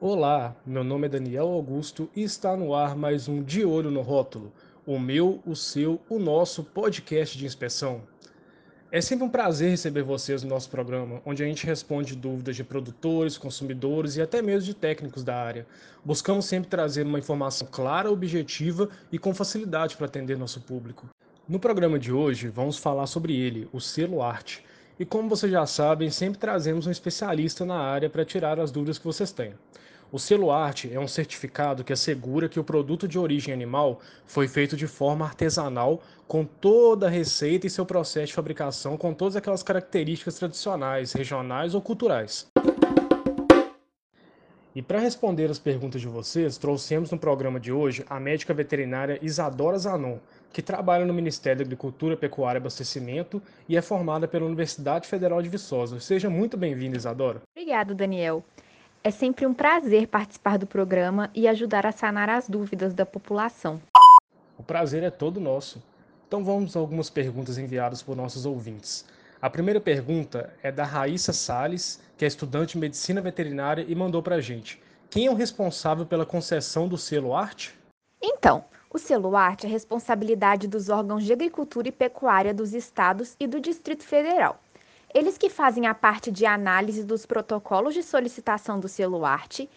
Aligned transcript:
Olá, 0.00 0.54
meu 0.64 0.84
nome 0.84 1.06
é 1.06 1.10
Daniel 1.10 1.48
Augusto 1.48 2.08
e 2.14 2.22
está 2.22 2.56
no 2.56 2.72
ar 2.72 2.94
mais 2.94 3.26
um 3.26 3.42
De 3.42 3.64
Olho 3.64 3.90
no 3.90 4.00
Rótulo, 4.00 4.52
o 4.86 4.96
meu, 4.96 5.42
o 5.44 5.56
seu, 5.56 6.00
o 6.08 6.20
nosso 6.20 6.62
podcast 6.62 7.36
de 7.36 7.44
inspeção. 7.44 8.02
É 8.92 9.00
sempre 9.00 9.24
um 9.24 9.28
prazer 9.28 9.70
receber 9.70 10.04
vocês 10.04 10.44
no 10.44 10.50
nosso 10.50 10.70
programa, 10.70 11.20
onde 11.26 11.42
a 11.42 11.46
gente 11.46 11.66
responde 11.66 12.14
dúvidas 12.14 12.54
de 12.54 12.62
produtores, 12.62 13.36
consumidores 13.36 14.14
e 14.14 14.22
até 14.22 14.40
mesmo 14.40 14.66
de 14.66 14.74
técnicos 14.74 15.24
da 15.24 15.34
área. 15.34 15.66
Buscamos 16.04 16.44
sempre 16.44 16.70
trazer 16.70 17.04
uma 17.04 17.18
informação 17.18 17.66
clara, 17.68 18.08
objetiva 18.08 18.88
e 19.10 19.18
com 19.18 19.34
facilidade 19.34 19.96
para 19.96 20.06
atender 20.06 20.38
nosso 20.38 20.60
público. 20.60 21.08
No 21.48 21.58
programa 21.58 21.98
de 21.98 22.12
hoje, 22.12 22.46
vamos 22.46 22.78
falar 22.78 23.08
sobre 23.08 23.34
ele, 23.34 23.68
o 23.72 23.80
selo 23.80 24.22
arte 24.22 24.62
e 24.98 25.04
como 25.04 25.28
vocês 25.28 25.52
já 25.52 25.64
sabem, 25.64 26.10
sempre 26.10 26.38
trazemos 26.38 26.86
um 26.86 26.90
especialista 26.90 27.64
na 27.64 27.76
área 27.76 28.10
para 28.10 28.24
tirar 28.24 28.58
as 28.58 28.70
dúvidas 28.72 28.98
que 28.98 29.04
vocês 29.04 29.30
têm. 29.30 29.54
O 30.10 30.18
selo 30.18 30.50
arte 30.50 30.90
é 30.92 30.98
um 30.98 31.06
certificado 31.06 31.84
que 31.84 31.92
assegura 31.92 32.48
que 32.48 32.58
o 32.58 32.64
produto 32.64 33.06
de 33.06 33.18
origem 33.18 33.52
animal 33.52 34.00
foi 34.26 34.48
feito 34.48 34.76
de 34.76 34.86
forma 34.86 35.24
artesanal, 35.24 36.02
com 36.26 36.44
toda 36.44 37.06
a 37.06 37.10
receita 37.10 37.66
e 37.66 37.70
seu 37.70 37.84
processo 37.84 38.28
de 38.28 38.34
fabricação, 38.34 38.96
com 38.96 39.12
todas 39.12 39.36
aquelas 39.36 39.62
características 39.62 40.36
tradicionais, 40.36 41.12
regionais 41.12 41.74
ou 41.74 41.82
culturais. 41.82 42.48
E 44.78 44.82
para 44.82 45.00
responder 45.00 45.50
as 45.50 45.58
perguntas 45.58 46.00
de 46.00 46.06
vocês, 46.06 46.56
trouxemos 46.56 47.10
no 47.10 47.18
programa 47.18 47.58
de 47.58 47.72
hoje 47.72 48.04
a 48.08 48.20
médica 48.20 48.54
veterinária 48.54 49.18
Isadora 49.20 49.76
Zanon, 49.76 50.18
que 50.52 50.62
trabalha 50.62 51.04
no 51.04 51.12
Ministério 51.12 51.58
da 51.58 51.64
Agricultura, 51.64 52.16
Pecuária 52.16 52.58
e 52.58 52.60
Abastecimento 52.60 53.42
e 53.68 53.76
é 53.76 53.82
formada 53.82 54.28
pela 54.28 54.46
Universidade 54.46 55.08
Federal 55.08 55.42
de 55.42 55.48
Viçosa. 55.48 55.98
Seja 55.98 56.30
muito 56.30 56.56
bem-vinda, 56.56 56.96
Isadora. 56.96 57.42
Obrigada, 57.56 57.92
Daniel. 57.92 58.44
É 59.02 59.10
sempre 59.10 59.44
um 59.46 59.52
prazer 59.52 60.06
participar 60.06 60.56
do 60.56 60.66
programa 60.68 61.28
e 61.34 61.48
ajudar 61.48 61.84
a 61.84 61.90
sanar 61.90 62.30
as 62.30 62.48
dúvidas 62.48 62.94
da 62.94 63.04
população. 63.04 63.80
O 64.56 64.62
prazer 64.62 65.02
é 65.02 65.10
todo 65.10 65.40
nosso. 65.40 65.82
Então 66.28 66.44
vamos 66.44 66.76
a 66.76 66.78
algumas 66.78 67.10
perguntas 67.10 67.58
enviadas 67.58 68.00
por 68.00 68.14
nossos 68.14 68.46
ouvintes. 68.46 69.04
A 69.40 69.48
primeira 69.48 69.80
pergunta 69.80 70.52
é 70.64 70.72
da 70.72 70.82
Raíssa 70.82 71.32
Sales, 71.32 72.00
que 72.16 72.24
é 72.24 72.28
estudante 72.28 72.72
de 72.72 72.78
medicina 72.78 73.20
veterinária 73.20 73.84
e 73.86 73.94
mandou 73.94 74.20
para 74.20 74.34
a 74.34 74.40
gente. 74.40 74.82
Quem 75.08 75.26
é 75.26 75.30
o 75.30 75.34
responsável 75.34 76.04
pela 76.04 76.26
concessão 76.26 76.88
do 76.88 76.98
selo 76.98 77.32
arte? 77.32 77.78
Então, 78.20 78.64
o 78.90 78.98
selo 78.98 79.36
arte 79.36 79.64
é 79.64 79.68
responsabilidade 79.68 80.66
dos 80.66 80.88
órgãos 80.88 81.22
de 81.22 81.32
agricultura 81.32 81.86
e 81.86 81.92
pecuária 81.92 82.52
dos 82.52 82.74
estados 82.74 83.36
e 83.38 83.46
do 83.46 83.60
Distrito 83.60 84.02
Federal. 84.02 84.60
Eles 85.14 85.38
que 85.38 85.48
fazem 85.48 85.86
a 85.86 85.94
parte 85.94 86.32
de 86.32 86.44
análise 86.44 87.04
dos 87.04 87.24
protocolos 87.24 87.94
de 87.94 88.02
solicitação 88.02 88.80
do 88.80 88.88
selo 88.88 89.24
arte 89.24 89.70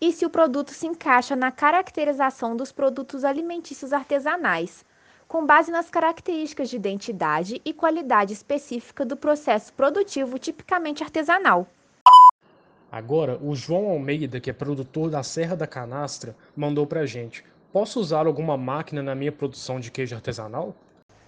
e 0.00 0.12
se 0.12 0.24
o 0.24 0.30
produto 0.30 0.70
se 0.70 0.86
encaixa 0.86 1.34
na 1.34 1.50
caracterização 1.50 2.56
dos 2.56 2.70
produtos 2.70 3.24
alimentícios 3.24 3.92
artesanais, 3.92 4.84
com 5.28 5.44
base 5.44 5.70
nas 5.70 5.90
características 5.90 6.70
de 6.70 6.76
identidade 6.76 7.60
e 7.62 7.74
qualidade 7.74 8.32
específica 8.32 9.04
do 9.04 9.14
processo 9.14 9.70
produtivo 9.74 10.38
tipicamente 10.38 11.04
artesanal. 11.04 11.66
Agora, 12.90 13.38
o 13.42 13.54
João 13.54 13.90
Almeida, 13.90 14.40
que 14.40 14.48
é 14.48 14.54
produtor 14.54 15.10
da 15.10 15.22
Serra 15.22 15.54
da 15.54 15.66
Canastra, 15.66 16.34
mandou 16.56 16.86
para 16.86 17.00
a 17.00 17.06
gente. 17.06 17.44
Posso 17.70 18.00
usar 18.00 18.26
alguma 18.26 18.56
máquina 18.56 19.02
na 19.02 19.14
minha 19.14 19.30
produção 19.30 19.78
de 19.78 19.90
queijo 19.90 20.14
artesanal? 20.14 20.74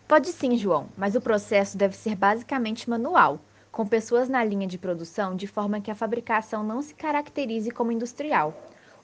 Pode 0.08 0.28
sim, 0.28 0.56
João, 0.56 0.88
mas 0.96 1.14
o 1.14 1.20
processo 1.20 1.76
deve 1.76 1.94
ser 1.94 2.16
basicamente 2.16 2.88
manual, 2.88 3.38
com 3.70 3.86
pessoas 3.86 4.30
na 4.30 4.42
linha 4.42 4.66
de 4.66 4.78
produção 4.78 5.36
de 5.36 5.46
forma 5.46 5.80
que 5.80 5.90
a 5.90 5.94
fabricação 5.94 6.64
não 6.64 6.80
se 6.80 6.94
caracterize 6.94 7.70
como 7.70 7.92
industrial. 7.92 8.54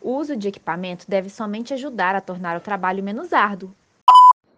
O 0.01 0.13
uso 0.13 0.35
de 0.35 0.49
equipamento 0.49 1.05
deve 1.07 1.29
somente 1.29 1.75
ajudar 1.75 2.15
a 2.15 2.23
tornar 2.23 2.57
o 2.57 2.63
trabalho 2.63 3.05
menos 3.05 3.35
árduo. 3.35 3.75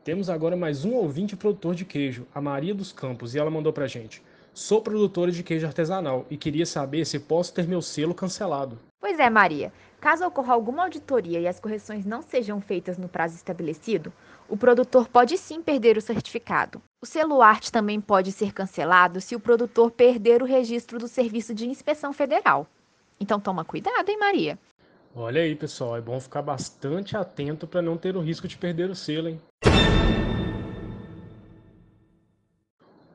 Temos 0.09 0.31
agora 0.31 0.57
mais 0.57 0.87
um 0.87 0.95
ouvinte 0.95 1.37
produtor 1.37 1.75
de 1.75 1.85
queijo, 1.85 2.27
a 2.35 2.41
Maria 2.41 2.75
dos 2.75 2.93
Campos, 2.93 3.35
e 3.35 3.39
ela 3.39 3.51
mandou 3.51 3.75
pra 3.75 3.87
gente. 3.87 4.23
Sou 4.55 4.81
produtora 4.81 5.31
de 5.31 5.43
queijo 5.43 5.67
artesanal 5.67 6.25
e 6.31 6.37
queria 6.39 6.65
saber 6.65 7.05
se 7.05 7.19
posso 7.19 7.53
ter 7.53 7.69
meu 7.69 7.83
selo 7.83 8.15
cancelado. 8.15 8.79
Pois 8.99 9.19
é, 9.19 9.29
Maria. 9.29 9.71
Caso 10.01 10.25
ocorra 10.25 10.55
alguma 10.55 10.85
auditoria 10.85 11.39
e 11.39 11.47
as 11.47 11.61
correções 11.61 12.07
não 12.07 12.23
sejam 12.23 12.59
feitas 12.59 12.97
no 12.97 13.07
prazo 13.07 13.37
estabelecido, 13.37 14.11
o 14.49 14.57
produtor 14.57 15.09
pode 15.09 15.37
sim 15.37 15.61
perder 15.61 15.99
o 15.99 16.01
certificado. 16.01 16.81
O 17.03 17.07
selo 17.07 17.43
arte 17.43 17.71
também 17.71 18.01
pode 18.01 18.33
ser 18.33 18.55
cancelado 18.55 19.21
se 19.21 19.37
o 19.37 19.41
produtor 19.41 19.91
perder 19.91 20.43
o 20.43 20.47
registro 20.47 20.99
do 20.99 21.07
Serviço 21.07 21.53
de 21.53 21.69
Inspeção 21.69 22.15
Federal. 22.15 22.67
Então 23.21 23.39
toma 23.39 23.63
cuidado, 23.63 24.09
hein, 24.09 24.19
Maria? 24.19 24.59
Olha 25.15 25.43
aí, 25.43 25.55
pessoal, 25.55 25.99
é 25.99 26.01
bom 26.01 26.19
ficar 26.19 26.41
bastante 26.41 27.15
atento 27.15 27.67
para 27.67 27.83
não 27.83 27.99
ter 27.99 28.17
o 28.17 28.21
risco 28.23 28.49
de 28.49 28.57
perder 28.57 28.89
o 28.89 28.95
selo, 28.95 29.29
hein? 29.29 29.39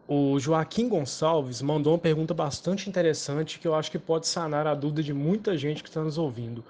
O 0.05 0.37
Joaquim 0.37 0.89
Gonçalves 0.89 1.61
mandou 1.61 1.93
uma 1.93 1.99
pergunta 1.99 2.33
bastante 2.33 2.89
interessante 2.89 3.57
que 3.57 3.65
eu 3.65 3.73
acho 3.73 3.89
que 3.89 3.97
pode 3.97 4.27
sanar 4.27 4.67
a 4.67 4.75
dúvida 4.75 5.01
de 5.01 5.13
muita 5.13 5.57
gente 5.57 5.81
que 5.81 5.87
está 5.87 6.01
nos 6.01 6.17
ouvindo. 6.17 6.61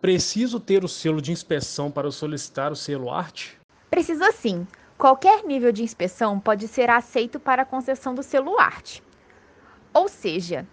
Preciso 0.00 0.60
ter 0.60 0.84
o 0.84 0.88
selo 0.88 1.20
de 1.20 1.32
inspeção 1.32 1.90
para 1.90 2.12
solicitar 2.12 2.70
o 2.70 2.76
selo 2.76 3.10
arte? 3.10 3.58
Precisa 3.90 4.30
sim. 4.30 4.68
Qualquer 4.96 5.42
nível 5.44 5.72
de 5.72 5.82
inspeção 5.82 6.38
pode 6.38 6.68
ser 6.68 6.88
aceito 6.88 7.40
para 7.40 7.62
a 7.62 7.66
concessão 7.66 8.14
do 8.14 8.22
selo 8.22 8.56
arte. 8.60 9.02
Ou 9.92 10.06
seja, 10.06 10.64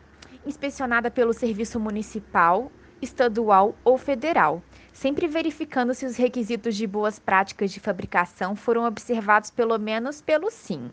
inspecionada 0.45 1.09
pelo 1.09 1.33
serviço 1.33 1.79
municipal, 1.79 2.71
estadual 3.01 3.75
ou 3.83 3.97
federal, 3.97 4.61
sempre 4.93 5.27
verificando 5.27 5.95
se 5.95 6.05
os 6.05 6.15
requisitos 6.15 6.75
de 6.75 6.85
boas 6.85 7.17
práticas 7.17 7.71
de 7.71 7.79
fabricação 7.79 8.55
foram 8.55 8.85
observados 8.85 9.49
pelo 9.49 9.79
menos 9.79 10.21
pelo 10.21 10.51
SIM. 10.51 10.91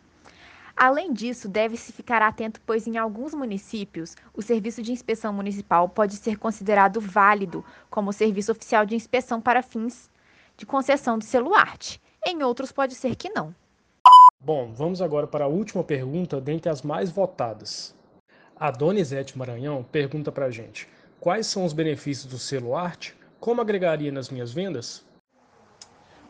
Além 0.77 1.13
disso, 1.13 1.49
deve-se 1.49 1.93
ficar 1.93 2.21
atento, 2.21 2.61
pois 2.67 2.87
em 2.87 2.99
alguns 2.99 3.33
municípios, 3.33 4.17
o 4.35 4.43
serviço 4.43 4.83
de 4.83 4.91
inspeção 4.91 5.33
municipal 5.33 5.89
pode 5.89 6.17
ser 6.17 6.37
considerado 6.37 7.01
válido 7.01 7.65
como 7.89 8.13
serviço 8.13 8.51
oficial 8.51 8.85
de 8.85 8.97
inspeção 8.97 9.41
para 9.41 9.63
fins 9.63 10.11
de 10.57 10.67
concessão 10.67 11.17
de 11.17 11.25
celuarte. 11.27 12.01
Em 12.27 12.43
outros, 12.43 12.73
pode 12.73 12.95
ser 12.95 13.15
que 13.15 13.29
não. 13.29 13.55
Bom, 14.41 14.73
vamos 14.75 15.01
agora 15.01 15.27
para 15.27 15.45
a 15.45 15.49
última 15.49 15.85
pergunta 15.85 16.41
dentre 16.41 16.69
as 16.69 16.83
mais 16.83 17.11
votadas. 17.11 17.95
A 18.57 18.71
Donizete 18.71 19.39
Maranhão 19.39 19.83
pergunta 19.83 20.33
para 20.33 20.47
a 20.47 20.51
gente: 20.51 20.89
quais 21.21 21.47
são 21.47 21.65
os 21.65 21.73
benefícios 21.73 22.27
do 22.27 22.39
selo 22.39 22.77
arte? 22.77 23.17
Como 23.39 23.61
agregaria 23.61 24.11
nas 24.11 24.29
minhas 24.29 24.53
vendas? 24.53 25.05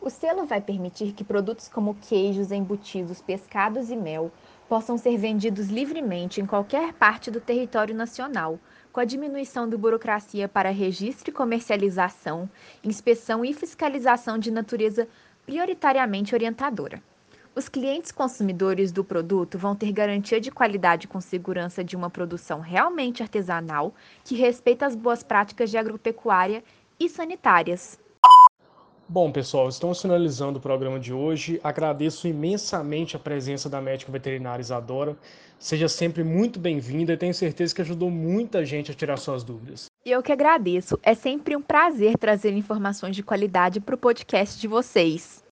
O 0.05 0.09
selo 0.11 0.45
vai 0.45 0.61
permitir 0.61 1.13
que 1.13 1.23
produtos 1.23 1.67
como 1.67 1.95
queijos, 1.95 2.51
embutidos, 2.51 3.23
pescados 3.23 3.89
e 3.89 3.95
mel 3.95 4.31
possam 4.69 4.99
ser 4.99 5.17
vendidos 5.17 5.69
livremente 5.69 6.39
em 6.39 6.45
qualquer 6.45 6.93
parte 6.93 7.31
do 7.31 7.41
território 7.41 7.95
nacional, 7.95 8.59
com 8.93 8.99
a 8.99 9.03
diminuição 9.03 9.67
da 9.67 9.75
burocracia 9.75 10.47
para 10.47 10.69
registro 10.69 11.31
e 11.31 11.33
comercialização, 11.33 12.47
inspeção 12.83 13.43
e 13.43 13.51
fiscalização 13.51 14.37
de 14.37 14.51
natureza 14.51 15.07
prioritariamente 15.43 16.35
orientadora. 16.35 17.01
Os 17.55 17.67
clientes 17.67 18.11
consumidores 18.11 18.91
do 18.91 19.03
produto 19.03 19.57
vão 19.57 19.75
ter 19.75 19.91
garantia 19.91 20.39
de 20.39 20.51
qualidade 20.51 21.07
com 21.07 21.19
segurança 21.19 21.83
de 21.83 21.95
uma 21.95 22.11
produção 22.11 22.59
realmente 22.59 23.23
artesanal 23.23 23.91
que 24.23 24.35
respeita 24.35 24.85
as 24.85 24.95
boas 24.95 25.23
práticas 25.23 25.71
de 25.71 25.79
agropecuária 25.79 26.63
e 26.99 27.09
sanitárias. 27.09 28.04
Bom, 29.07 29.31
pessoal, 29.31 29.69
estamos 29.69 30.01
finalizando 30.01 30.57
o 30.57 30.61
programa 30.61 30.99
de 30.99 31.13
hoje. 31.13 31.59
Agradeço 31.63 32.27
imensamente 32.27 33.15
a 33.15 33.19
presença 33.19 33.69
da 33.69 33.79
médica 33.79 34.11
veterinária 34.11 34.61
Isadora. 34.61 35.15
Seja 35.59 35.87
sempre 35.87 36.23
muito 36.23 36.59
bem-vinda 36.59 37.13
e 37.13 37.17
tenho 37.17 37.33
certeza 37.33 37.73
que 37.73 37.81
ajudou 37.81 38.09
muita 38.09 38.65
gente 38.65 38.89
a 38.89 38.95
tirar 38.95 39.17
suas 39.17 39.43
dúvidas. 39.43 39.85
Eu 40.03 40.23
que 40.23 40.31
agradeço. 40.31 40.99
É 41.03 41.13
sempre 41.13 41.55
um 41.55 41.61
prazer 41.61 42.17
trazer 42.17 42.53
informações 42.53 43.15
de 43.15 43.21
qualidade 43.21 43.79
para 43.79 43.93
o 43.93 43.97
podcast 43.97 44.59
de 44.59 44.67
vocês. 44.67 45.44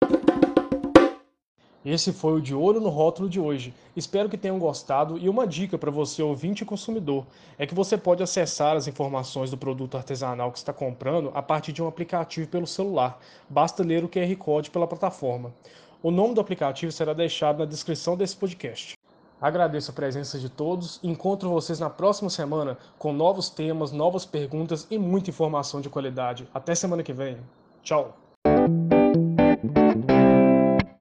Esse 1.83 2.13
foi 2.13 2.33
o 2.33 2.41
De 2.41 2.53
Olho 2.53 2.79
no 2.79 2.89
Rótulo 2.89 3.27
de 3.27 3.39
hoje. 3.39 3.73
Espero 3.95 4.29
que 4.29 4.37
tenham 4.37 4.59
gostado 4.59 5.17
e 5.17 5.27
uma 5.27 5.47
dica 5.47 5.79
para 5.79 5.89
você 5.89 6.21
ouvinte 6.21 6.61
e 6.61 6.65
consumidor 6.65 7.25
é 7.57 7.65
que 7.65 7.73
você 7.73 7.97
pode 7.97 8.21
acessar 8.21 8.75
as 8.75 8.87
informações 8.87 9.49
do 9.49 9.57
produto 9.57 9.97
artesanal 9.97 10.51
que 10.51 10.59
está 10.59 10.71
comprando 10.71 11.31
a 11.33 11.41
partir 11.41 11.71
de 11.71 11.81
um 11.81 11.87
aplicativo 11.87 12.47
pelo 12.47 12.67
celular. 12.67 13.19
Basta 13.49 13.83
ler 13.83 14.03
o 14.03 14.09
QR 14.09 14.35
Code 14.35 14.69
pela 14.69 14.85
plataforma. 14.85 15.51
O 16.03 16.11
nome 16.11 16.35
do 16.35 16.41
aplicativo 16.41 16.91
será 16.91 17.13
deixado 17.13 17.59
na 17.59 17.65
descrição 17.65 18.15
desse 18.15 18.35
podcast. 18.35 18.95
Agradeço 19.41 19.89
a 19.89 19.93
presença 19.93 20.37
de 20.37 20.49
todos 20.49 20.99
encontro 21.01 21.49
vocês 21.49 21.79
na 21.79 21.89
próxima 21.89 22.29
semana 22.29 22.77
com 22.99 23.11
novos 23.11 23.49
temas, 23.49 23.91
novas 23.91 24.23
perguntas 24.23 24.85
e 24.91 24.99
muita 24.99 25.31
informação 25.31 25.81
de 25.81 25.89
qualidade. 25.89 26.47
Até 26.53 26.75
semana 26.75 27.01
que 27.01 27.11
vem. 27.11 27.37
Tchau! 27.81 28.30